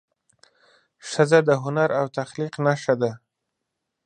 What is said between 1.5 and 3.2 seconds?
هنر او تخلیق نښه ده.